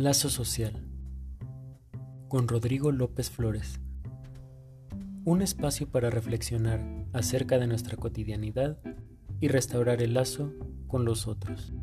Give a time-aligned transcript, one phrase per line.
[0.00, 0.82] Lazo Social
[2.28, 3.82] con Rodrigo López Flores.
[5.26, 6.80] Un espacio para reflexionar
[7.12, 8.78] acerca de nuestra cotidianidad
[9.40, 10.54] y restaurar el lazo
[10.86, 11.74] con los otros.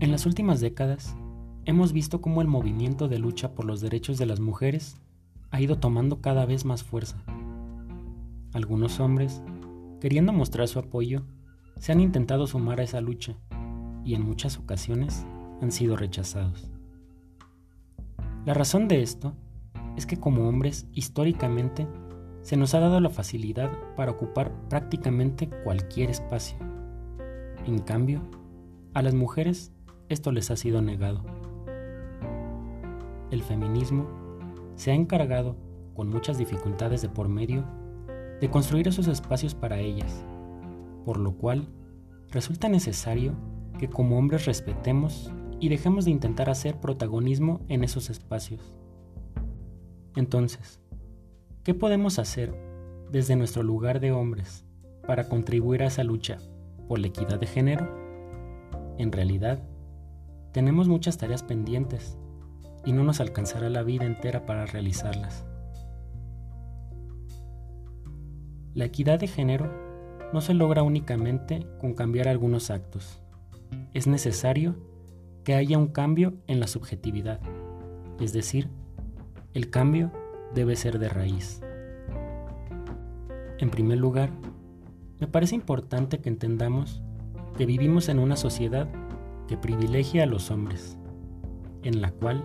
[0.00, 1.14] En las últimas décadas,
[1.64, 4.96] hemos visto cómo el movimiento de lucha por los derechos de las mujeres
[5.52, 7.22] ha ido tomando cada vez más fuerza.
[8.52, 9.44] Algunos hombres,
[10.00, 11.22] queriendo mostrar su apoyo,
[11.78, 13.36] se han intentado sumar a esa lucha
[14.04, 15.26] y en muchas ocasiones
[15.60, 16.70] han sido rechazados.
[18.44, 19.34] La razón de esto
[19.96, 21.86] es que como hombres históricamente
[22.42, 26.56] se nos ha dado la facilidad para ocupar prácticamente cualquier espacio.
[27.66, 28.22] En cambio,
[28.94, 29.72] a las mujeres
[30.08, 31.24] esto les ha sido negado.
[33.32, 34.06] El feminismo
[34.76, 35.56] se ha encargado,
[35.94, 37.64] con muchas dificultades de por medio,
[38.40, 40.24] de construir esos espacios para ellas,
[41.06, 41.68] por lo cual
[42.32, 43.32] resulta necesario
[43.78, 48.76] que como hombres respetemos y dejemos de intentar hacer protagonismo en esos espacios.
[50.16, 50.80] Entonces,
[51.62, 52.52] ¿qué podemos hacer
[53.12, 54.64] desde nuestro lugar de hombres
[55.06, 56.38] para contribuir a esa lucha
[56.88, 57.88] por la equidad de género?
[58.98, 59.62] En realidad,
[60.52, 62.18] tenemos muchas tareas pendientes
[62.84, 65.46] y no nos alcanzará la vida entera para realizarlas.
[68.74, 69.85] La equidad de género
[70.32, 73.20] no se logra únicamente con cambiar algunos actos.
[73.94, 74.76] Es necesario
[75.44, 77.40] que haya un cambio en la subjetividad,
[78.20, 78.68] es decir,
[79.54, 80.10] el cambio
[80.54, 81.62] debe ser de raíz.
[83.58, 84.30] En primer lugar,
[85.20, 87.02] me parece importante que entendamos
[87.56, 88.88] que vivimos en una sociedad
[89.48, 90.98] que privilegia a los hombres,
[91.82, 92.44] en la cual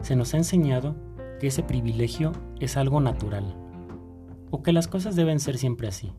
[0.00, 0.96] se nos ha enseñado
[1.40, 3.54] que ese privilegio es algo natural,
[4.50, 6.12] o que las cosas deben ser siempre así.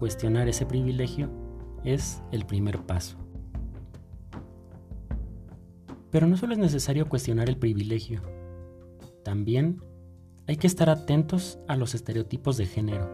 [0.00, 1.28] Cuestionar ese privilegio
[1.84, 3.18] es el primer paso.
[6.10, 8.22] Pero no solo es necesario cuestionar el privilegio,
[9.22, 9.82] también
[10.48, 13.10] hay que estar atentos a los estereotipos de género.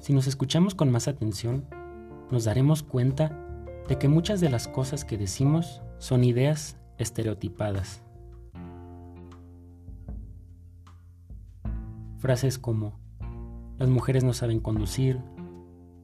[0.00, 1.66] Si nos escuchamos con más atención,
[2.30, 3.28] nos daremos cuenta
[3.88, 8.02] de que muchas de las cosas que decimos son ideas estereotipadas.
[12.16, 13.01] Frases como,
[13.78, 15.20] las mujeres no saben conducir,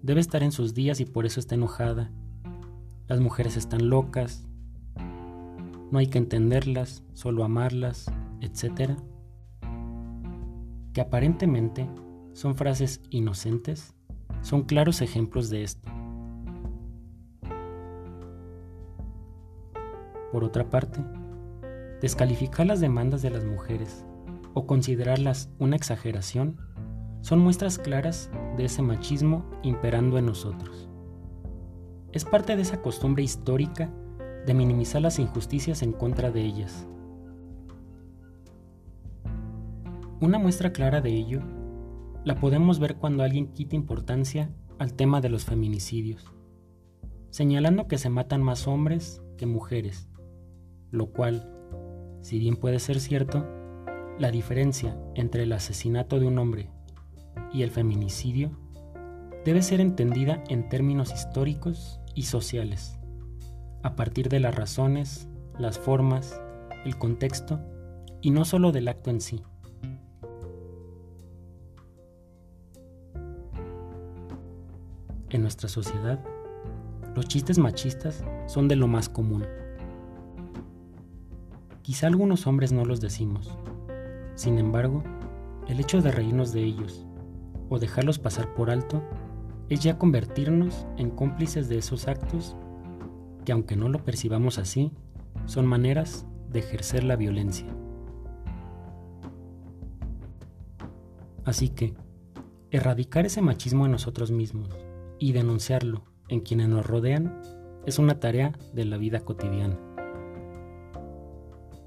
[0.02, 2.10] debe estar en sus días y por eso está enojada,
[3.06, 4.48] las mujeres están locas,
[5.90, 8.92] no hay que entenderlas, solo amarlas, etc.
[10.92, 11.88] Que aparentemente
[12.34, 13.94] son frases inocentes,
[14.42, 15.90] son claros ejemplos de esto.
[20.30, 21.02] Por otra parte,
[22.02, 24.04] descalificar las demandas de las mujeres
[24.52, 26.60] o considerarlas una exageración
[27.20, 30.88] son muestras claras de ese machismo imperando en nosotros.
[32.12, 33.92] Es parte de esa costumbre histórica
[34.46, 36.86] de minimizar las injusticias en contra de ellas.
[40.20, 41.42] Una muestra clara de ello
[42.24, 46.32] la podemos ver cuando alguien quita importancia al tema de los feminicidios,
[47.30, 50.08] señalando que se matan más hombres que mujeres
[50.90, 51.50] lo cual,
[52.22, 53.46] si bien puede ser cierto,
[54.18, 56.70] la diferencia entre el asesinato de un hombre
[57.52, 58.50] y el feminicidio
[59.44, 62.98] debe ser entendida en términos históricos y sociales,
[63.82, 65.28] a partir de las razones,
[65.58, 66.40] las formas,
[66.84, 67.60] el contexto
[68.20, 69.42] y no solo del acto en sí.
[75.30, 76.24] En nuestra sociedad,
[77.14, 79.44] los chistes machistas son de lo más común.
[81.82, 83.56] Quizá algunos hombres no los decimos.
[84.34, 85.02] Sin embargo,
[85.68, 87.07] el hecho de reírnos de ellos
[87.68, 89.02] o dejarlos pasar por alto
[89.68, 92.56] es ya convertirnos en cómplices de esos actos
[93.44, 94.92] que aunque no lo percibamos así,
[95.46, 97.66] son maneras de ejercer la violencia.
[101.44, 101.94] Así que,
[102.70, 104.68] erradicar ese machismo en nosotros mismos
[105.18, 107.40] y denunciarlo en quienes nos rodean
[107.86, 109.78] es una tarea de la vida cotidiana.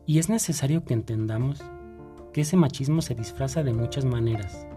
[0.07, 1.61] Y es necesario que entendamos
[2.33, 4.67] que ese machismo se disfraza de muchas maneras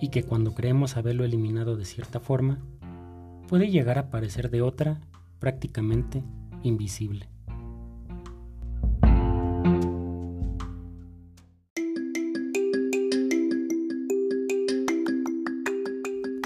[0.00, 2.58] y que cuando creemos haberlo eliminado de cierta forma,
[3.48, 5.00] puede llegar a parecer de otra
[5.38, 6.22] prácticamente
[6.62, 7.28] invisible.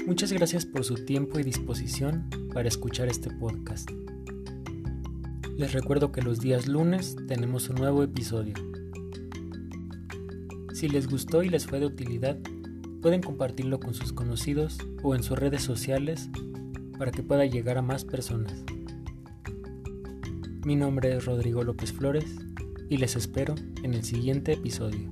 [0.05, 3.89] Muchas gracias por su tiempo y disposición para escuchar este podcast.
[5.57, 8.53] Les recuerdo que los días lunes tenemos un nuevo episodio.
[10.73, 12.37] Si les gustó y les fue de utilidad,
[13.05, 16.27] pueden compartirlo con sus conocidos o en sus redes sociales
[16.97, 18.63] para que pueda llegar a más personas.
[20.65, 22.25] Mi nombre es Rodrigo López Flores
[22.89, 23.53] y les espero
[23.83, 25.07] en el siguiente episodio.